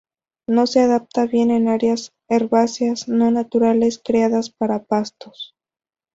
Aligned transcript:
No 0.47 0.65
se 0.65 0.79
adapta 0.79 1.27
bien 1.27 1.51
en 1.51 1.67
áreas 1.67 2.11
herbáceas 2.27 3.07
no 3.07 3.29
naturales 3.29 4.01
creadas 4.03 4.49
para 4.49 4.81
pastos. 4.83 5.55